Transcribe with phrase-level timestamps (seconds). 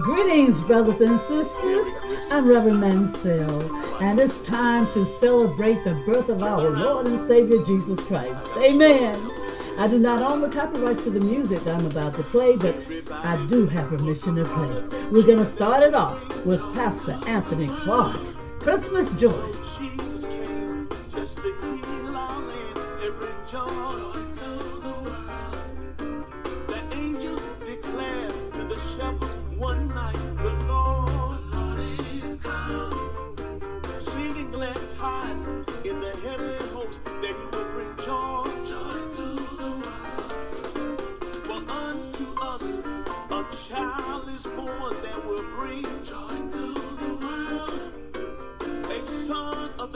[0.00, 1.86] Greetings, brothers and sisters.
[2.30, 7.64] I'm Reverend Mansell, and it's time to celebrate the birth of our Lord and Savior
[7.64, 8.34] Jesus Christ.
[8.58, 9.30] Amen.
[9.78, 12.76] I do not own the copyrights to the music I'm about to play, but
[13.10, 15.00] I do have permission to play.
[15.10, 18.20] We're going to start it off with Pastor Anthony Clark.
[18.60, 19.54] Christmas joy.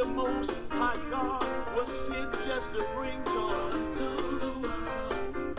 [0.01, 5.57] the Most High God was sent just to bring joy to the world.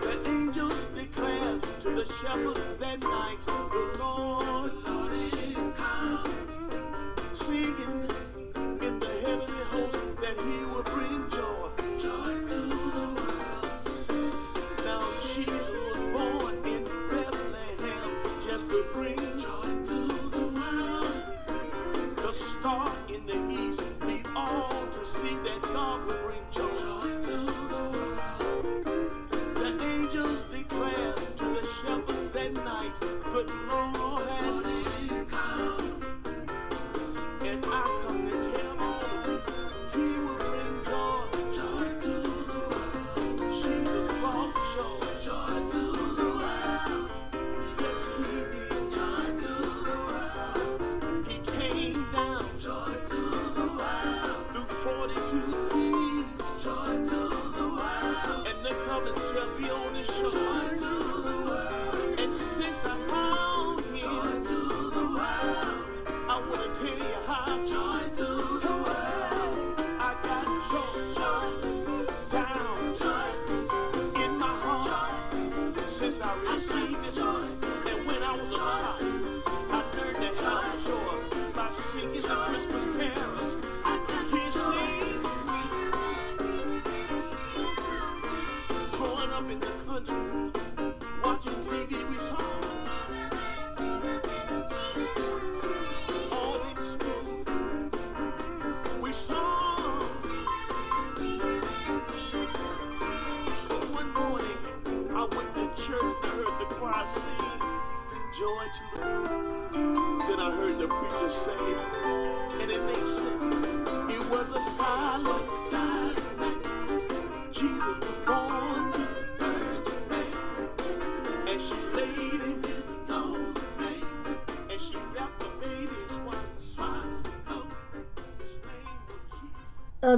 [0.00, 3.65] The angels declared to the shepherds that night.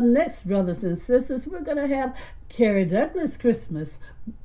[0.09, 2.17] next, brothers and sisters, we're going to have
[2.49, 3.99] Kerry Douglas Christmas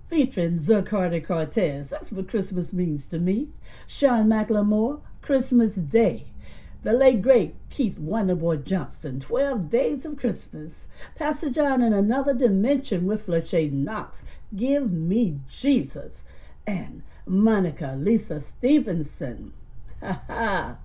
[0.10, 1.90] featuring Zacardi Cortez.
[1.90, 3.50] That's what Christmas means to me.
[3.88, 6.28] Shawn McLemore, Christmas Day.
[6.84, 10.74] The late great Keith Wonderboy Johnson, 12 Days of Christmas.
[11.16, 14.22] Pastor John in another dimension with Lachey Knox.
[14.56, 16.24] Give me Jesus.
[16.68, 19.54] And Monica Lisa Stevenson.
[20.02, 20.76] Ha ha.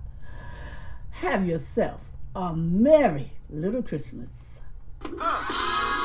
[1.11, 4.38] Have yourself a merry little Christmas.
[5.05, 5.98] Uh.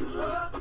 [0.00, 0.59] Thank you.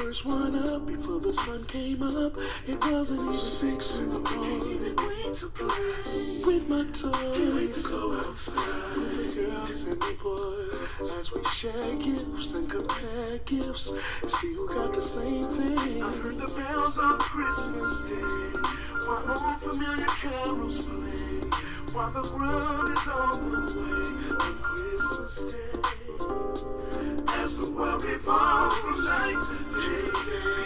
[0.00, 2.32] First one up before the sun came up.
[2.66, 4.96] It wasn't even six in the morning.
[6.46, 7.86] With my toys.
[7.86, 13.92] Go outside, the girls and the boys, as we share gifts and compare gifts.
[14.40, 16.02] See who got the same thing.
[16.02, 18.58] I heard the bells on Christmas Day,
[19.06, 21.50] while old familiar carols play,
[21.92, 24.06] while the world is on the way
[24.38, 25.74] on Christmas Day.
[27.28, 30.10] As the world revolves from night to day,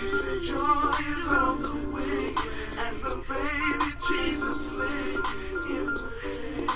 [0.00, 2.35] peace and joy is on the way.
[2.78, 5.14] As the baby Jesus lay
[5.73, 6.66] in the hay.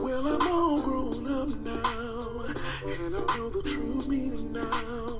[0.00, 2.46] Well, I'm all grown up now,
[2.86, 5.17] and I know the true meaning now.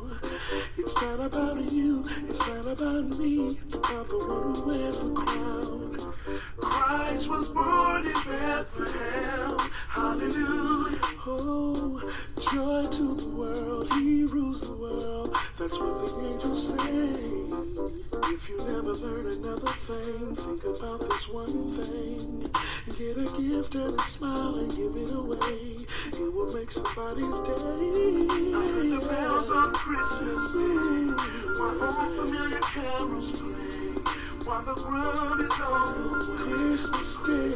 [0.81, 5.13] It's not about you, it's not about me, it's about the one who wears the
[5.13, 6.15] crown.
[6.57, 9.59] Christ was born in Bethlehem,
[9.89, 11.01] hallelujah.
[11.27, 15.37] Oh, joy to the world, he rules the world.
[15.59, 17.68] That's what the angels say.
[18.99, 22.51] If you never learn another thing, think about this one thing.
[22.99, 25.87] Get a gift and a smile and give it away.
[26.13, 27.53] It will make somebody's day.
[27.55, 31.15] I heard the bells on Christmas Day,
[31.59, 33.95] while old familiar carols play,
[34.43, 36.49] while the world is on the way.
[36.49, 37.55] Christmas Day.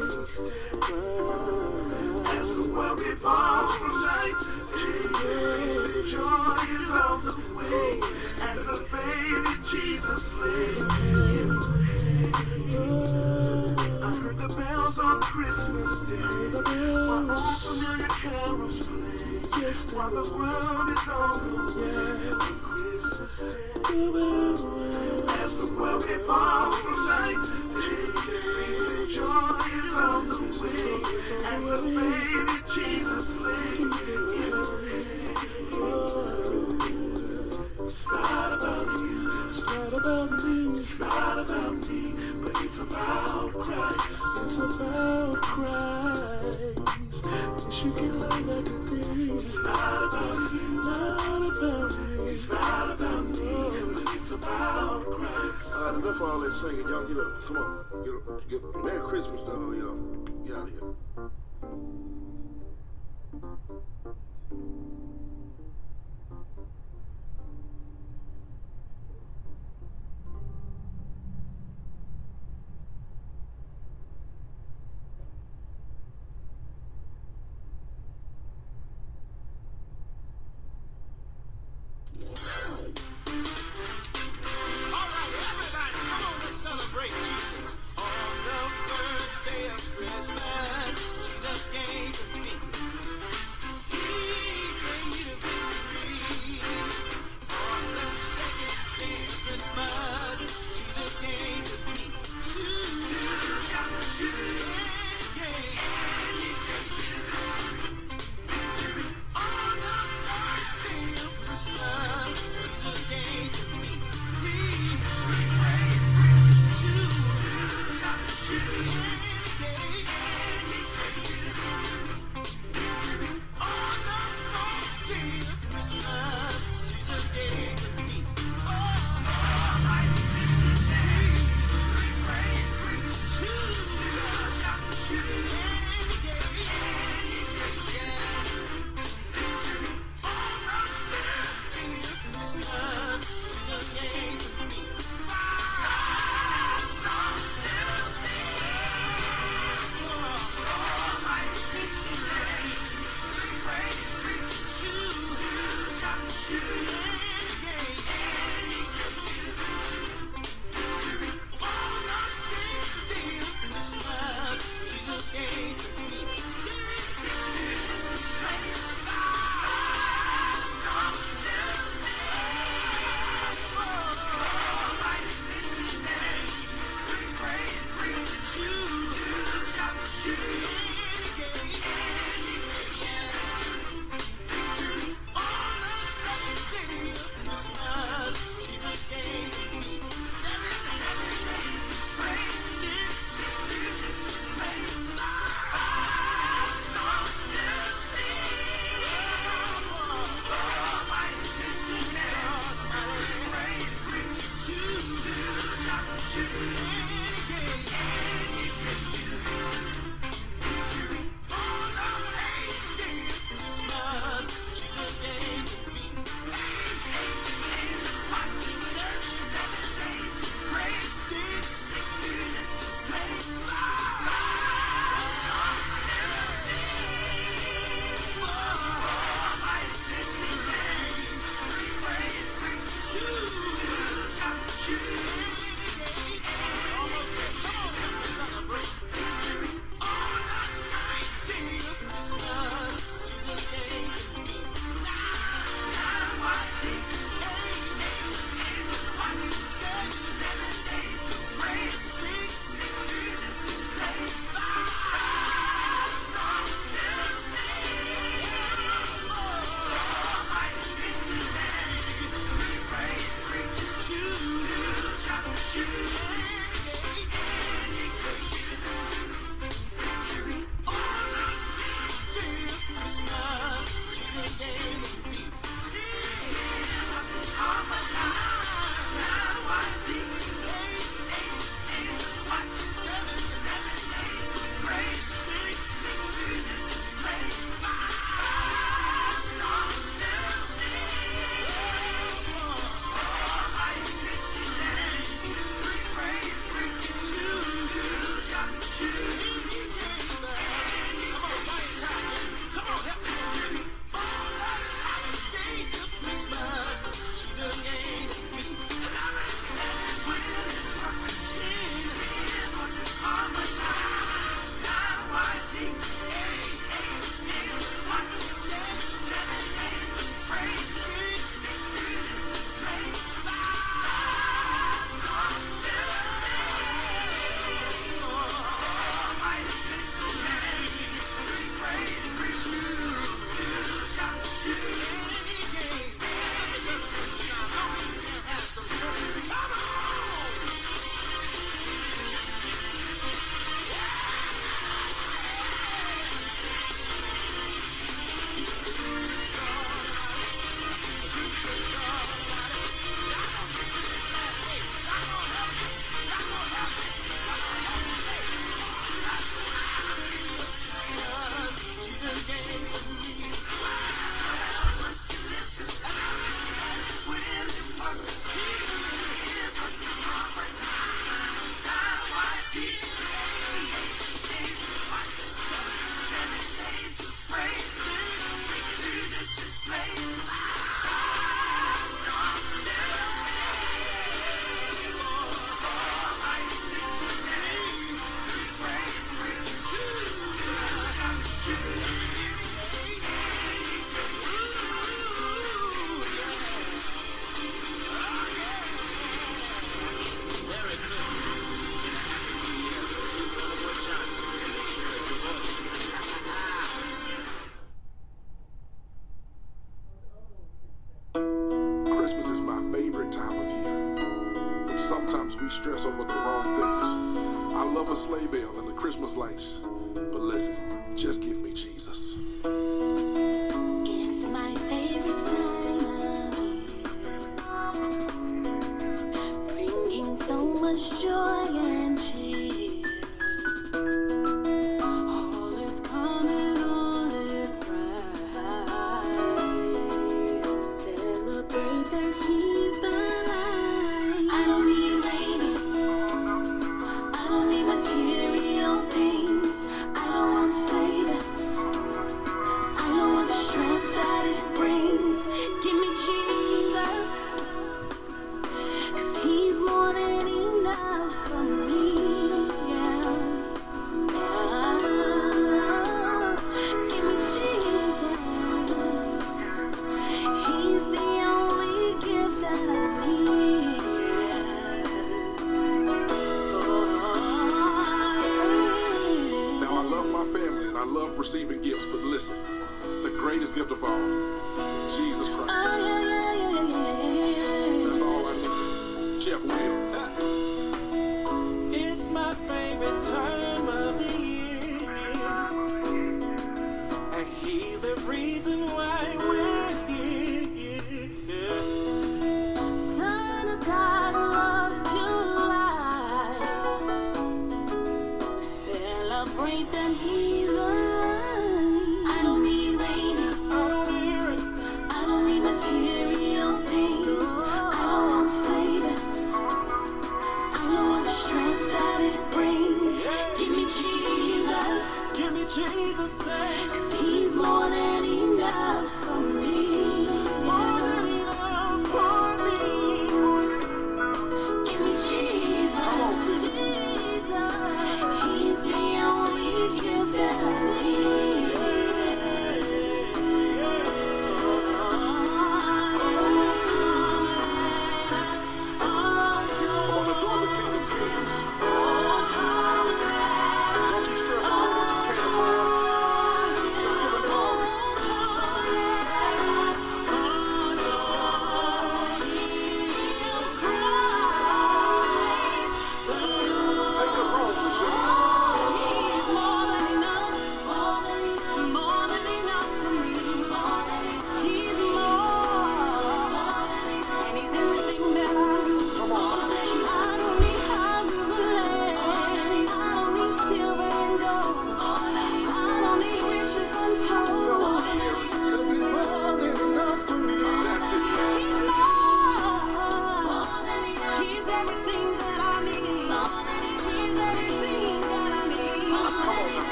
[2.39, 7.99] As the world revolves from night to day, joy is on the way.
[8.39, 11.12] As the baby Jesus lay
[15.33, 19.17] Christmas Day, while old familiar carols play.
[19.95, 23.57] While the world is on the way on Christmas Day.
[25.41, 31.01] As the world revolves from night to day, peace and joy is on the way.
[31.49, 34.03] As the baby Jesus lay in the
[37.83, 39.47] not about you.
[39.47, 40.77] It's not about me.
[40.79, 44.07] It's not about me, but it's about Christ.
[44.45, 46.85] it's about Christ.
[47.65, 48.67] Wish you could learn that.
[49.37, 52.31] It's not about you, not about me.
[52.31, 55.75] It's not about me, but it's about Christ.
[55.75, 56.87] All right, enough of all that singing.
[56.87, 57.43] Y'all get up.
[57.47, 57.85] Come on.
[58.49, 58.83] Get up.
[58.85, 59.97] Merry Christmas to all y'all.
[60.45, 60.93] Get out of here.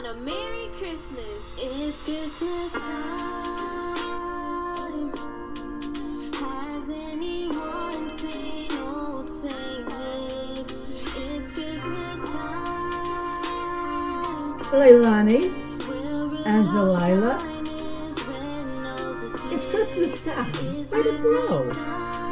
[0.00, 1.42] Wish everyone a Merry Christmas.
[1.58, 3.96] It's Christmas time.
[6.34, 10.70] Has anyone seen old Saint Nick?
[11.16, 12.70] It's Christmas time.
[14.72, 15.40] Leilani,
[16.46, 17.38] And Delilah.
[17.40, 19.74] shine his red nose this it's?
[19.74, 20.88] Christmas time.
[20.90, 22.29] Let us know.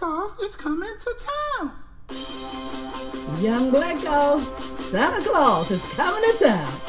[0.00, 1.72] Claus is coming to town.
[3.38, 4.40] Young Blanco,
[4.90, 6.80] Santa Claus is coming to town.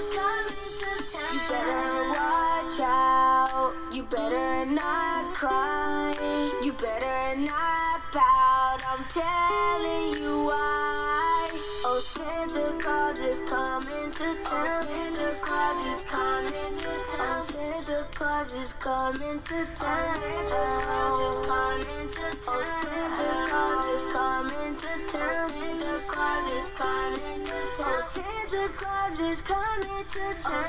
[5.42, 8.82] You better not pout.
[8.86, 11.48] I'm telling you why.
[11.82, 14.84] Oh, Santa Claus is coming to town.
[14.84, 17.40] Oh, Santa Claus is coming to town.
[17.40, 20.20] Oh, Santa Claus is coming to town.
[20.50, 25.48] Oh, Santa Claus is coming to town.
[25.48, 27.96] Santa Claus is coming to town.
[27.96, 28.04] Santa Claus is coming to town.
[28.12, 30.66] Santa Claus is coming to town.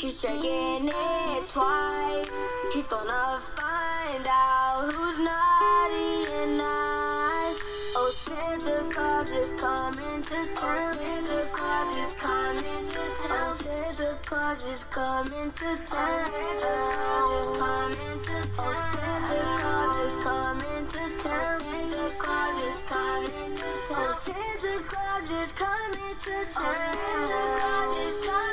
[0.10, 2.28] checking it twice.
[2.74, 7.58] He's gonna find out who's naughty and nice.
[7.94, 10.98] Oh, Santa Claus is coming to town.
[10.98, 13.46] Oh, Santa Claus is coming to town.
[13.46, 16.32] Oh, Santa Claus is coming to town.
[16.34, 19.22] Oh, Santa Claus is coming to town.
[19.22, 21.62] Oh, Santa Claus is coming to town.
[21.62, 24.18] Santa Claus is coming to town.
[24.26, 26.90] Santa Claus is coming to town.
[27.22, 28.51] Santa Claus is coming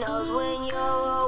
[0.00, 0.78] knows when you're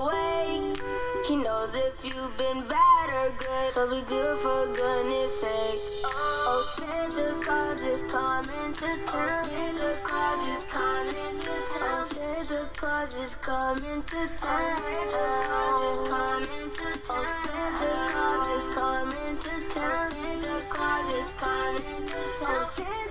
[0.01, 0.81] awake.
[1.29, 3.73] He knows if you've been bad or good.
[3.73, 5.81] So be good for goodness sake.
[6.05, 9.45] Oh, Santa Claus is coming to town.
[9.45, 12.09] Santa Claus is coming to town.
[12.11, 14.79] Santa Claus is coming to town.
[14.79, 17.27] Santa Claus is coming to town.
[17.45, 20.11] Santa Claus is coming to town.
[20.13, 22.62] Santa Claus is coming to town.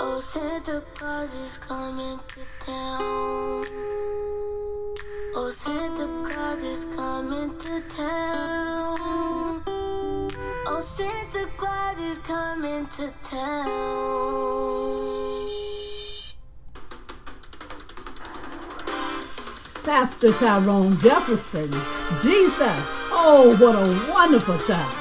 [0.00, 3.66] Oh, Santa Claus is coming to town.
[5.34, 8.98] Oh, Santa Claus is coming to town.
[10.66, 14.49] Oh, Santa Claus is coming to town.
[19.90, 21.72] Pastor Tyrone Jefferson.
[22.22, 22.86] Jesus.
[23.10, 24.99] Oh, what a wonderful child.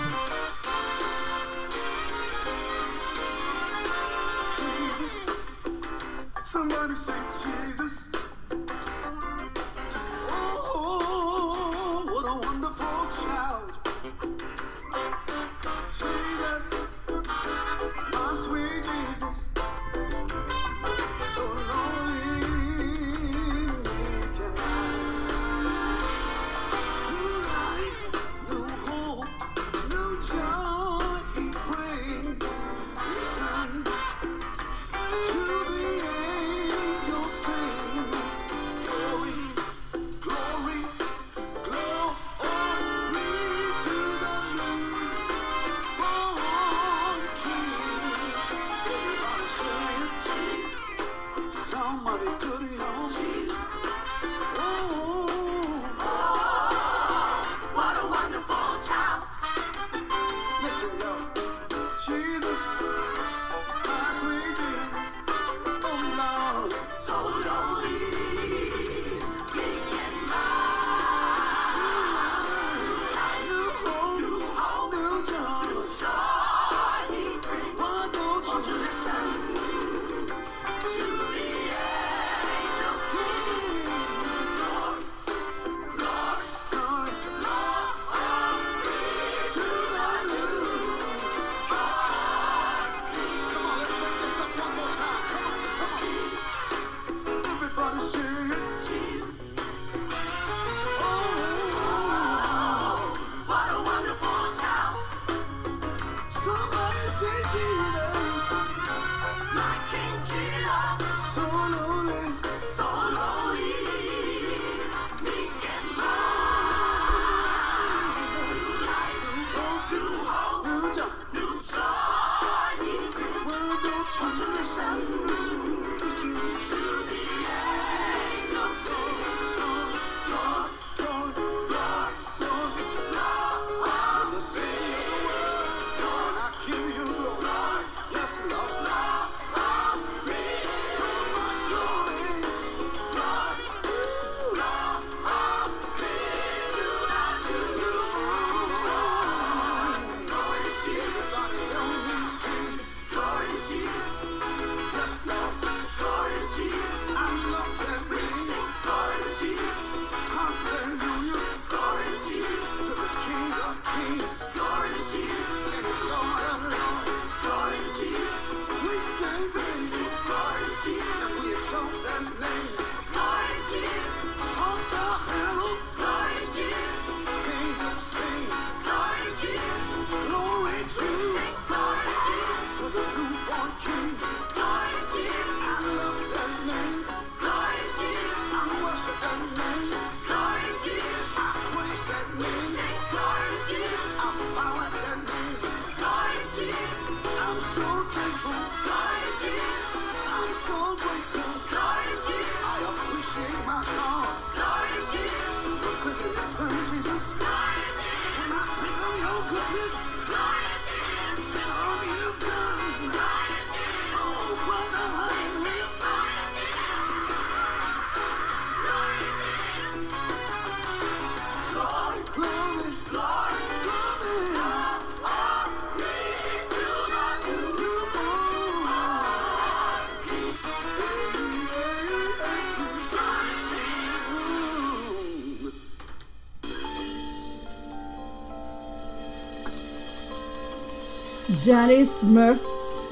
[241.50, 242.60] Johnny Smurf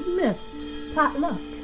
[0.04, 0.38] Smith
[0.94, 1.57] potluck.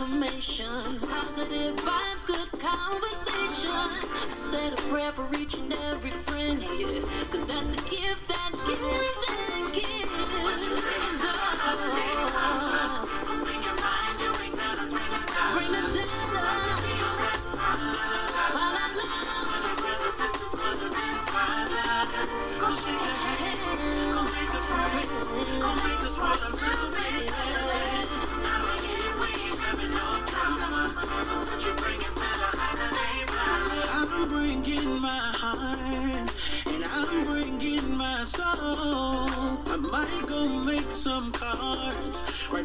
[0.00, 3.70] information, positive vibes, good conversation.
[3.72, 8.52] I said a prayer for each and every friend here, cause that's the gift that
[8.64, 9.17] gives.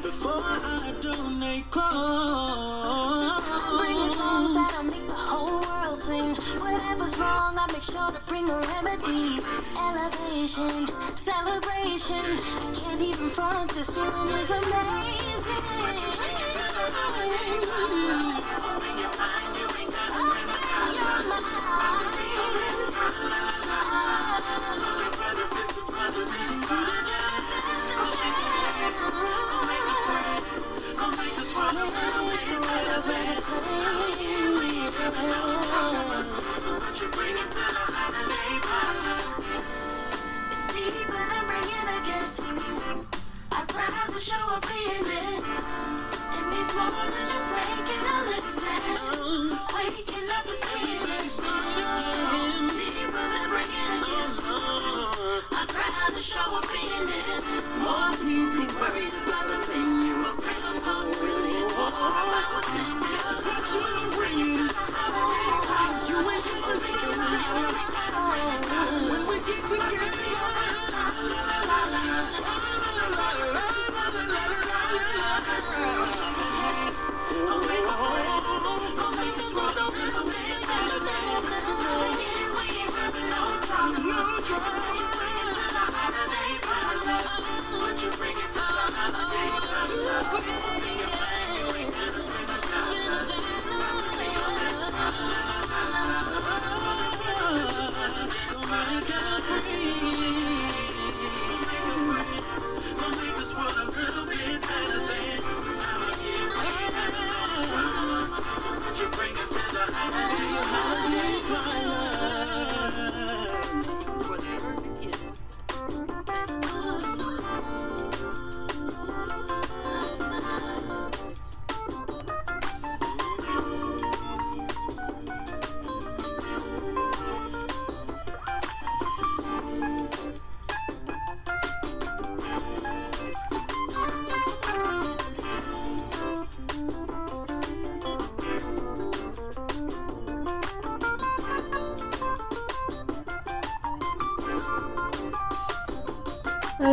[0.03, 3.41] before I donate clothes.
[3.79, 6.35] Bring the songs that'll make the whole world sing.
[6.59, 9.39] Whatever's wrong, I make sure to bring the remedy.
[9.79, 12.25] Elevation, celebration.
[12.35, 13.73] I can't even front.
[13.73, 15.03] This feeling is amazing.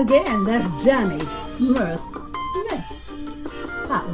[0.01, 1.19] Again, that's Johnny
[1.59, 2.01] Smurf
[2.55, 2.87] Smith.
[3.87, 4.07] Hot.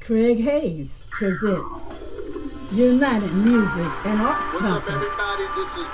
[0.00, 1.98] Craig Hayes presents
[2.72, 5.06] United Music and Arts What's Conference.
[5.06, 5.16] Up,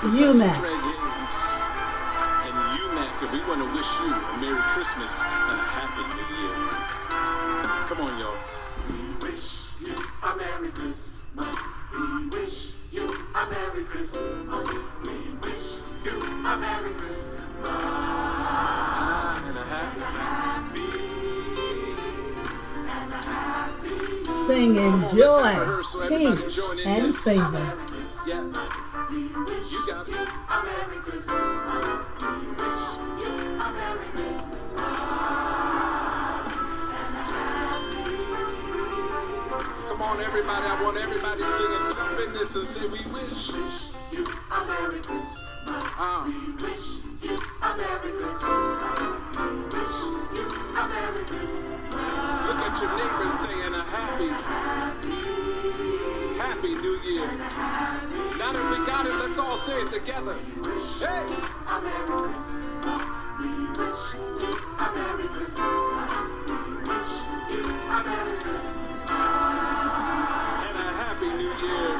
[0.03, 0.59] UMAC.
[0.59, 1.39] Craig Hayes.
[2.43, 5.72] And UMAC, we want to wish you a Merry Christmas and a
[27.13, 28.15] join in and this.
[28.23, 28.27] favor.
[28.27, 28.43] Yeah.
[29.69, 30.29] You got it.
[39.87, 40.65] Come on, everybody.
[40.65, 41.93] I want everybody singing.
[41.95, 43.49] Jump in this and say, We wish
[44.11, 45.39] you a Merry Christmas.
[45.67, 46.23] Uh.
[46.25, 46.33] We
[46.63, 46.85] wish
[47.21, 48.99] you a Merry Christmas.
[49.35, 49.97] We wish
[50.33, 51.73] you a Merry Christmas.
[51.93, 54.62] Look at your neighbor and saying a happy, happy
[56.83, 57.25] new year.
[58.37, 60.35] Now that we got it, let's all say it together.
[60.99, 61.23] Hey!
[61.65, 63.01] A Merry Christmas.
[63.39, 66.09] We wish you a Merry Christmas.
[66.45, 67.13] We wish
[67.51, 68.83] you a Merry Christmas.
[70.67, 71.91] And a happy new year.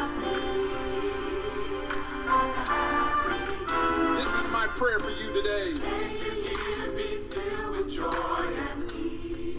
[4.18, 5.80] This is my prayer for you today.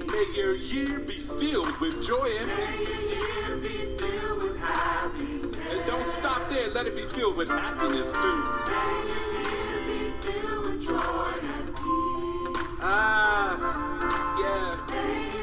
[0.06, 3.13] May your year be filled with joy and peace.
[3.64, 3.96] And
[5.86, 8.42] don't stop there, let it be filled with happiness too.
[12.86, 15.33] Ah, yeah.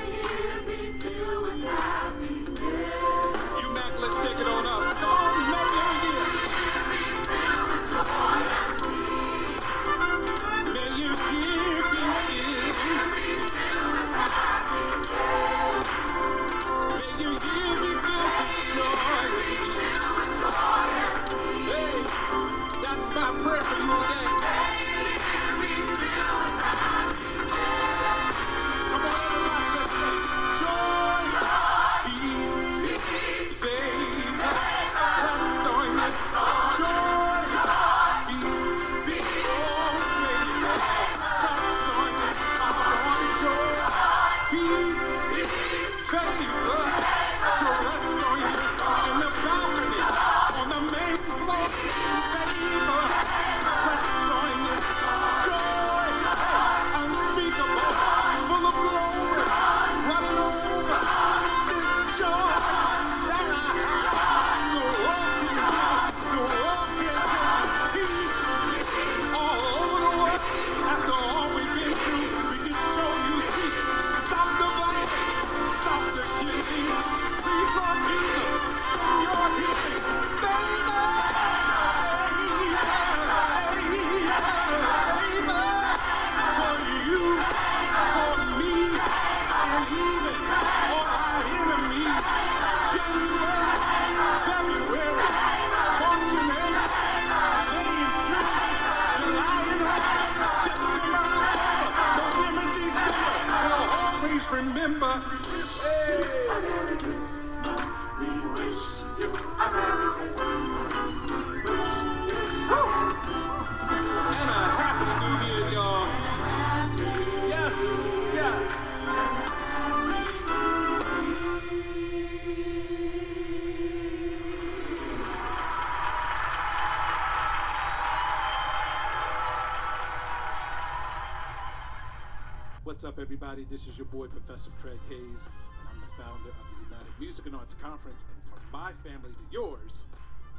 [134.02, 137.76] Your boy, Professor Craig Hayes, and I'm the founder of the United Music and Arts
[137.80, 138.24] Conference.
[138.34, 140.06] And from my family to yours,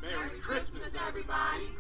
[0.01, 1.70] Merry, Christmas, everybody.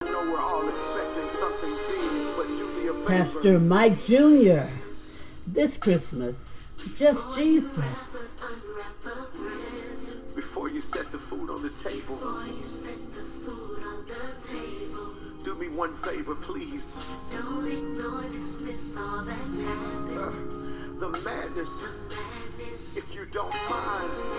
[0.00, 3.06] I know we're all expecting something big, but do me a favor.
[3.06, 4.64] Pastor Mike Jr.
[5.46, 6.48] This Christmas,
[6.96, 7.84] just Jesus.
[10.34, 12.46] Before you set the food on the table, do
[14.52, 14.63] me
[15.74, 16.96] one favor, please.
[17.30, 20.18] Don't ignore, dismiss all that's happened.
[20.18, 24.33] Uh, the madness, Madness, if you don't mind.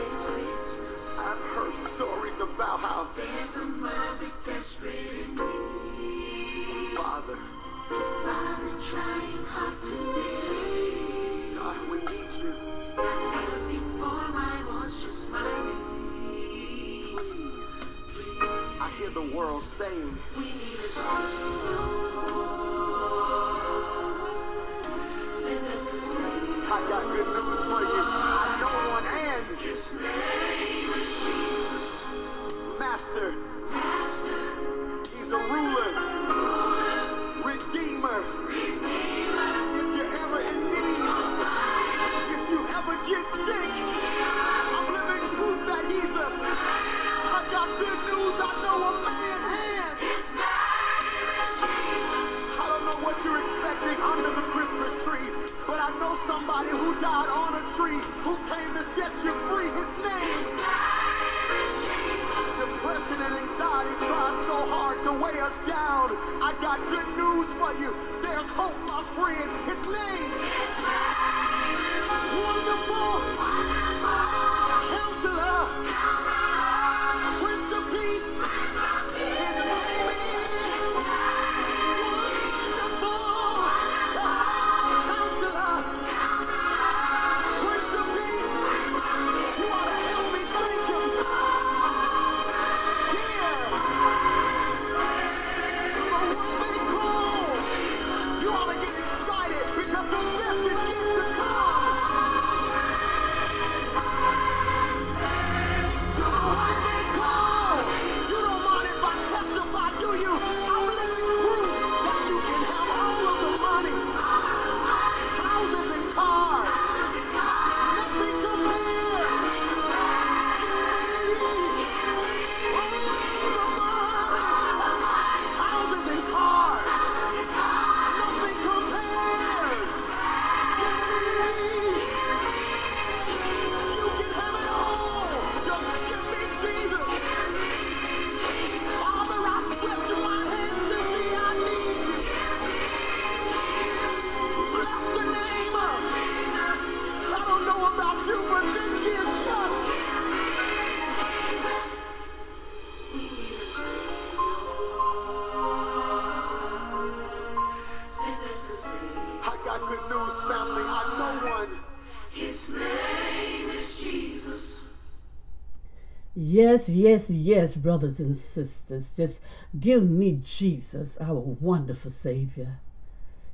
[166.88, 169.10] Yes, yes, yes, brothers and sisters.
[169.18, 169.40] Just
[169.80, 172.78] give me Jesus, our wonderful Savior.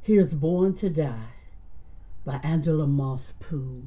[0.02, 1.34] He born to die
[2.26, 3.84] by Angela Moss Poole,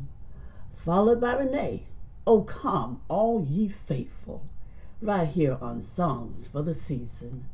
[0.75, 1.83] followed by Renee.
[2.27, 4.47] Oh, come, all ye faithful,
[5.03, 7.45] right here on Songs for the Season.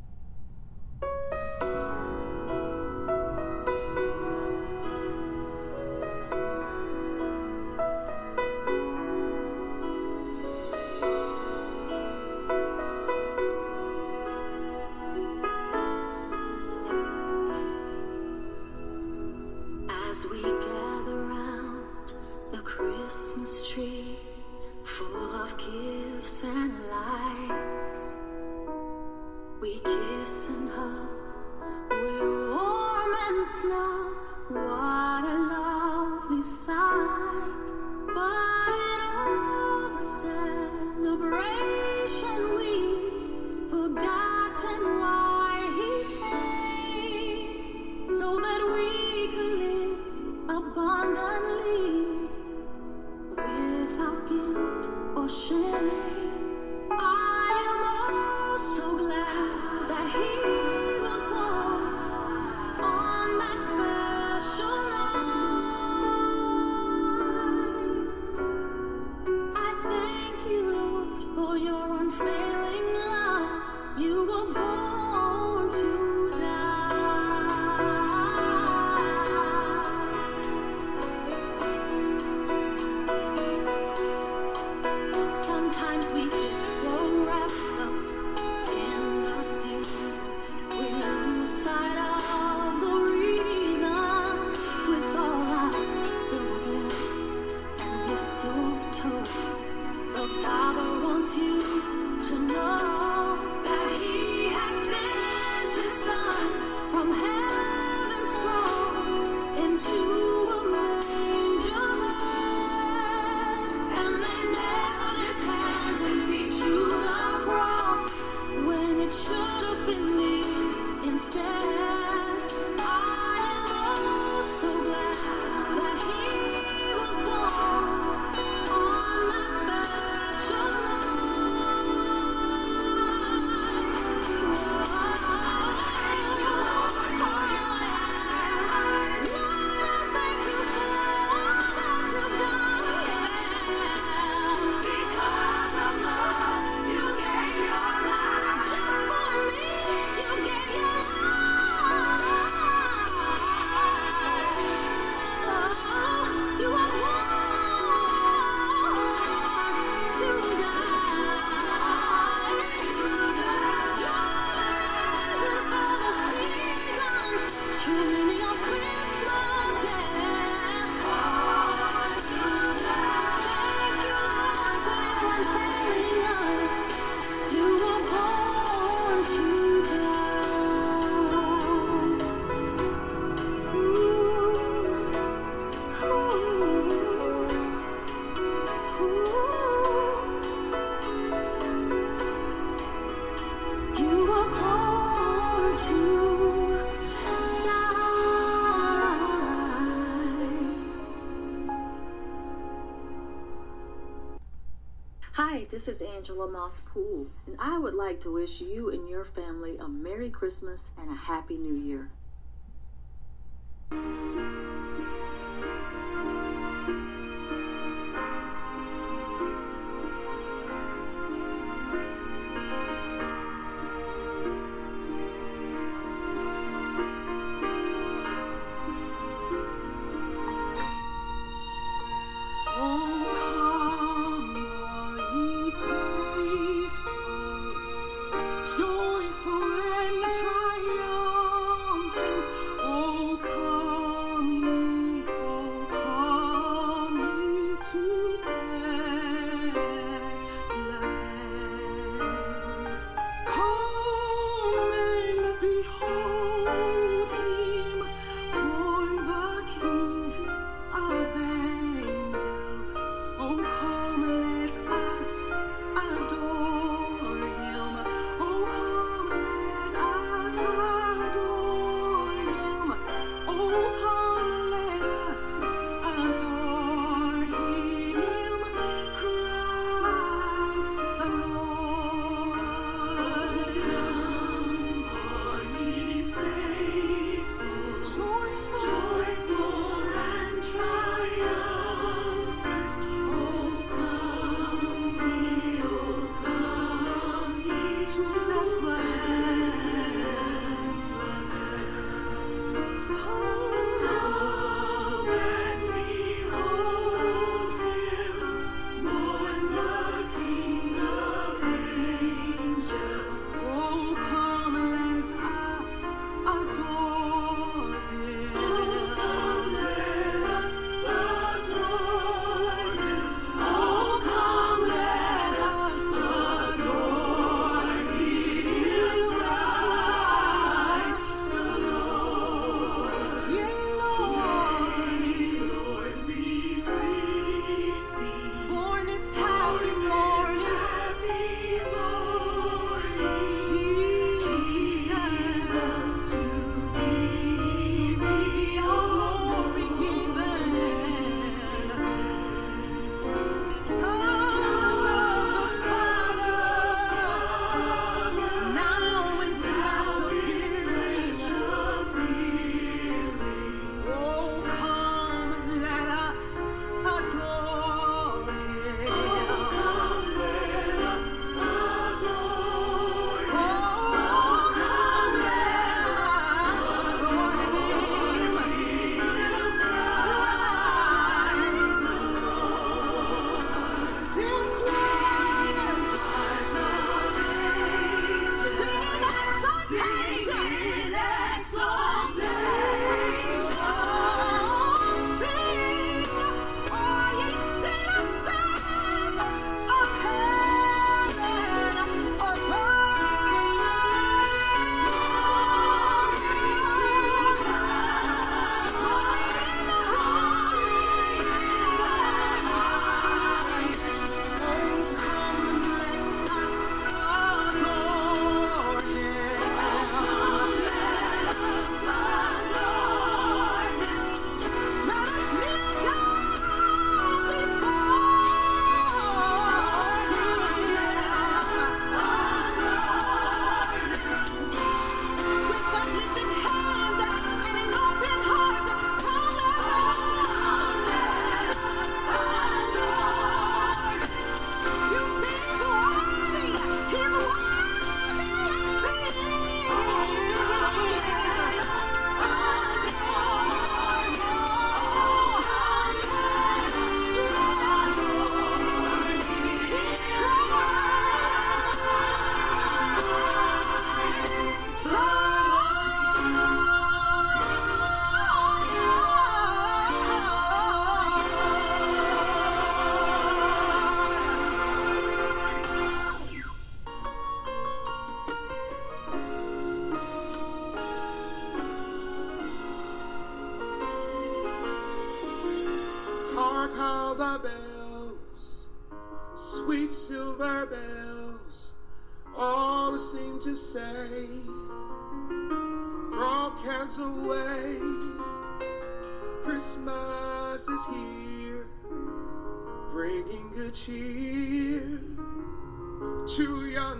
[206.31, 210.29] Angela Moss Poole, and I would like to wish you and your family a Merry
[210.29, 212.09] Christmas and a Happy New Year.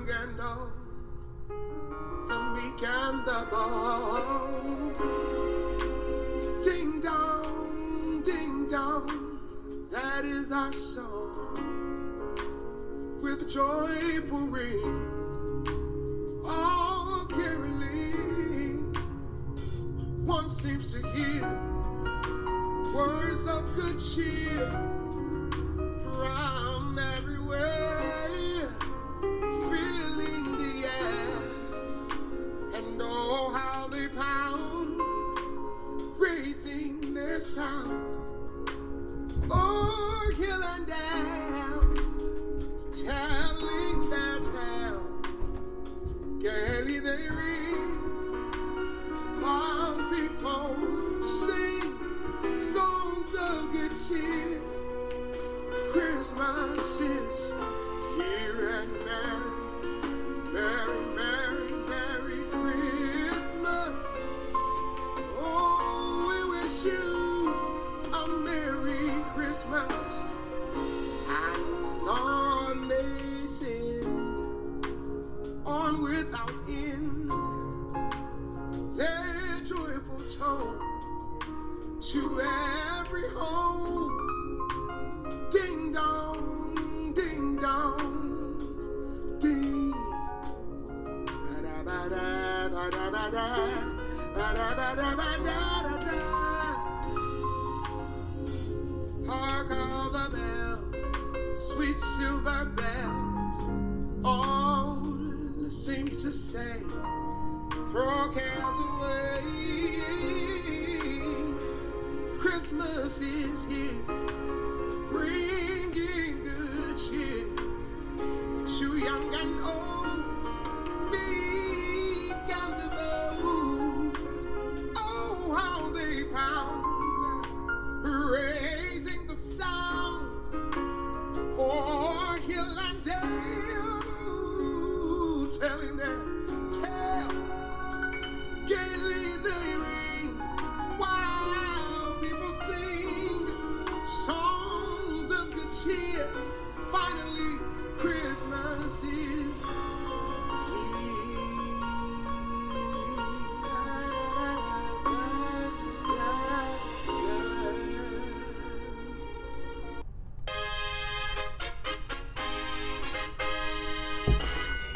[0.08, 0.72] Young and old,
[2.28, 4.95] the meek and the bold.
[6.64, 9.39] Ding dong, ding dong,
[9.91, 11.58] that is our song
[13.22, 15.08] with joyful ring.
[16.45, 18.95] All caroling,
[20.26, 21.43] one seems to hear
[22.93, 24.91] words of good cheer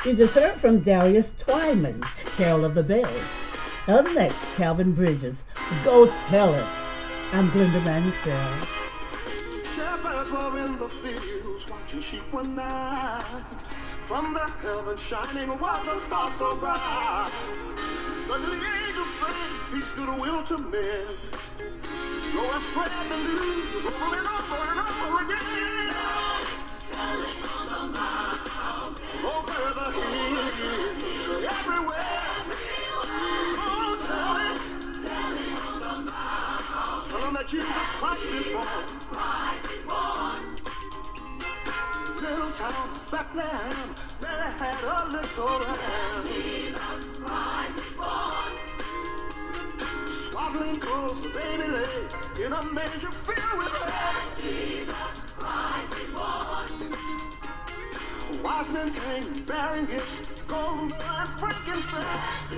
[0.05, 1.99] You just heard from Darius Twyman,
[2.37, 3.55] Carol of the Bells.
[3.87, 5.35] Up next, Calvin Bridges,
[5.83, 6.63] Go Tell It.
[7.33, 8.67] I'm Glenda Mansell.
[9.75, 13.23] Shepherds were in the fields watching sheep one night.
[14.01, 17.31] From the heaven shining was star so bright.
[18.27, 21.07] Suddenly angels sang peace, goodwill to men.
[22.31, 25.95] Go and spread the news over and over and over again.
[37.47, 38.65] Tell them that Jesus
[39.11, 40.41] Christ is born.
[42.19, 46.27] Little town Bethlehem, Mary had a little lamb.
[46.27, 48.51] Jesus Christ is born.
[50.31, 52.07] Swaddling clothes, the baby lay
[52.45, 54.15] in a manger filled with hay.
[54.41, 54.95] Jesus
[55.37, 56.67] Christ is born.
[58.43, 62.49] Wise men came bearing gifts, gold and frankincense.
[62.49, 62.57] Tell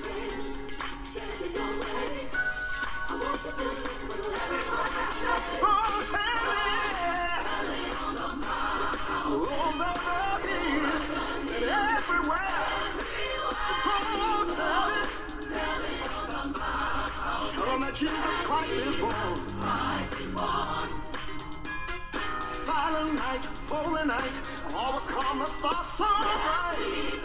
[24.01, 24.31] holy night,
[24.73, 27.21] always calm the star so bright.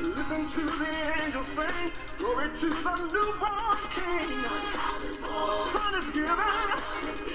[0.00, 4.28] Listen to the angels sing, glory to the newborn King.
[5.20, 6.34] The Son is given, the
[7.04, 7.27] government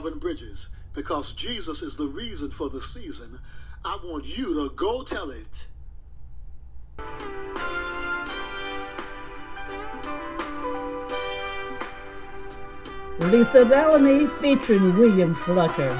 [0.00, 3.38] Calvin Bridges because Jesus is the reason for the season.
[3.84, 5.66] I want you to go tell it.
[13.18, 15.94] Lisa Bellamy featuring William Flucker.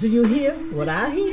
[0.00, 1.27] Do you hear what I hear?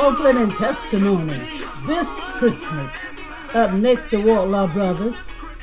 [0.00, 1.38] Copeland and Testimony
[1.86, 2.90] this Christmas.
[3.52, 5.14] Up next, the Wardlaw Brothers,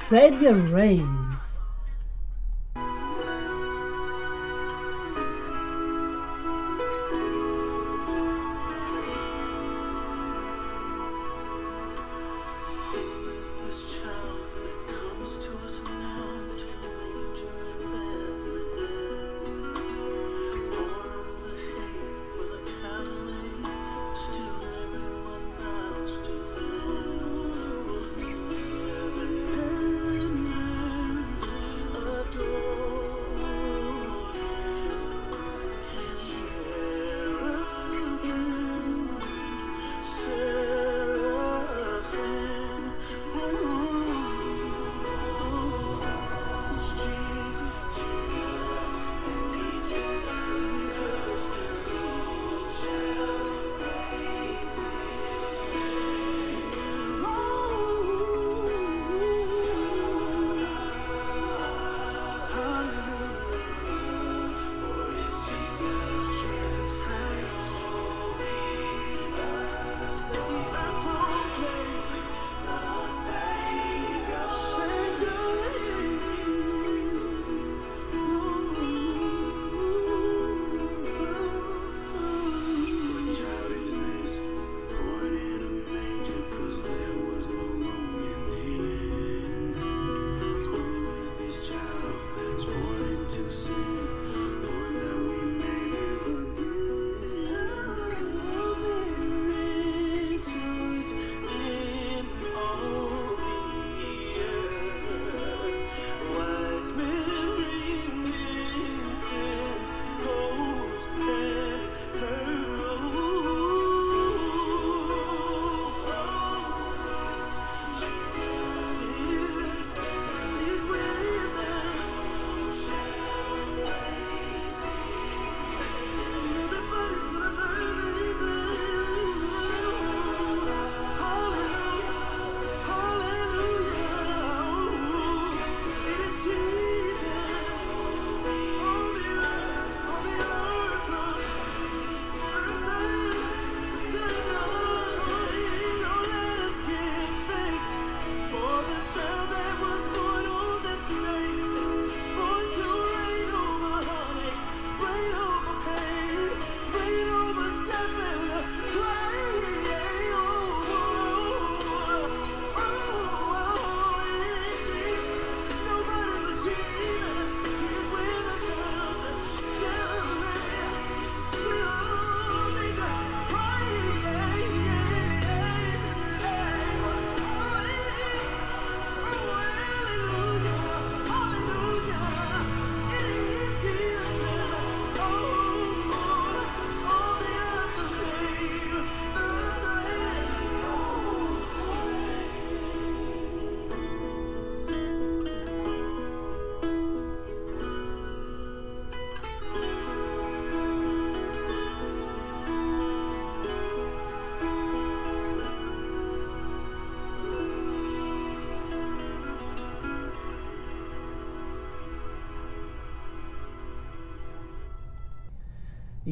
[0.07, 1.16] Savior reign.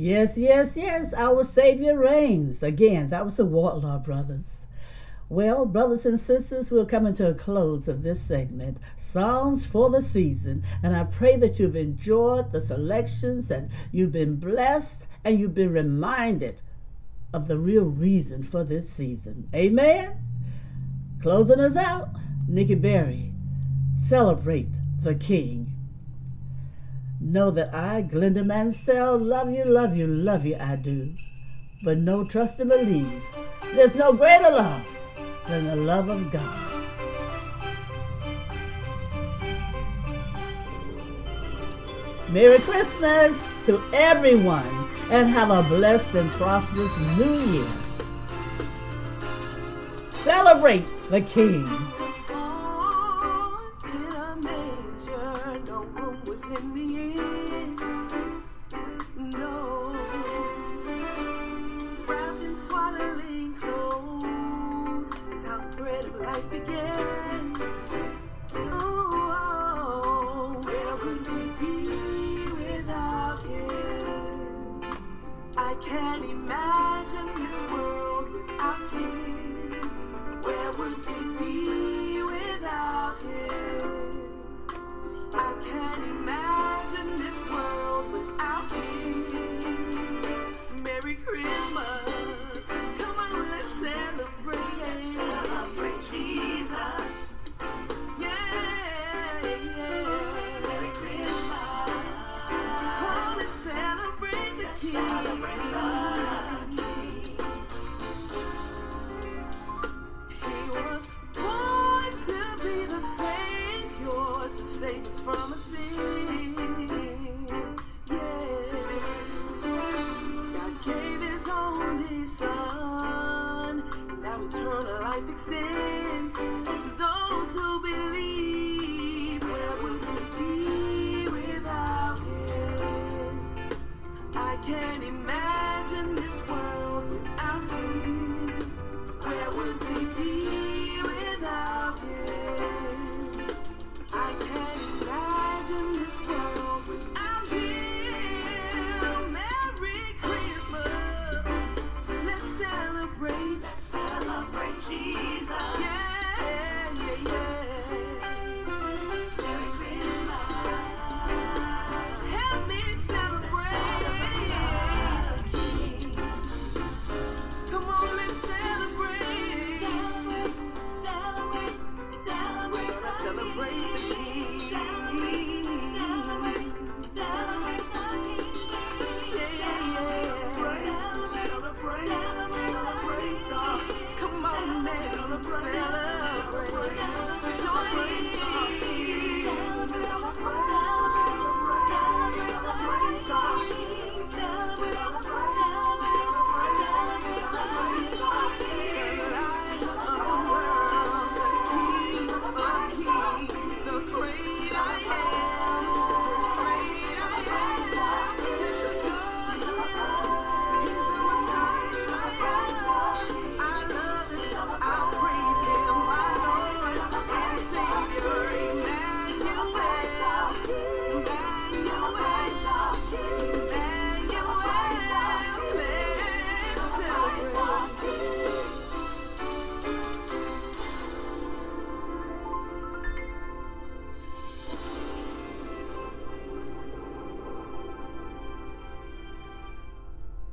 [0.06, 2.61] Yes, yes, yes, our Savior reigns.
[2.61, 4.45] Again, that was the Wardlaw Brothers.
[5.30, 10.03] Well, brothers and sisters, we're coming to a close of this segment, Songs for the
[10.03, 10.64] Season.
[10.84, 15.73] And I pray that you've enjoyed the selections and you've been blessed and you've been
[15.73, 16.61] reminded
[17.34, 19.49] of the real reason for this season.
[19.56, 20.11] Amen.
[21.19, 22.10] Closing us out,
[22.48, 23.32] Nikki Berry,
[24.07, 24.68] Celebrate
[25.02, 25.74] the King.
[27.26, 31.10] Know that I, Glenda Mansell, love you, love you, love you, I do.
[31.84, 33.19] But no trust, and believe
[33.73, 34.88] there's no greater love
[35.47, 36.72] than the love of God.
[42.30, 43.35] Merry Christmas
[43.65, 47.68] to everyone and have a blessed and prosperous new year.
[50.23, 51.65] Celebrate the King.